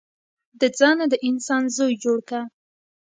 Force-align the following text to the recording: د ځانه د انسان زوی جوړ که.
د 0.59 0.61
ځانه 0.77 1.05
د 1.11 1.15
انسان 1.29 1.63
زوی 1.75 1.93
جوړ 2.03 2.17
که. 2.29 2.39